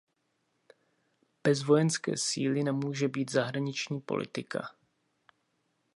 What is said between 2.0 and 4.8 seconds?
síly nemůže být zahraniční politika.